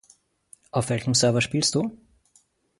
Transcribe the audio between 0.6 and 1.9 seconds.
Auf welchem Server spielst